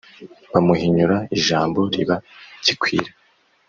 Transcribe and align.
bamuhinyura, 0.51 1.17
ijambo 1.37 1.79
riba 1.93 2.15
gikwira 2.65 3.11